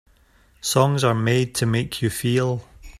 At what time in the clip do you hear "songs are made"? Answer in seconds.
0.61-1.53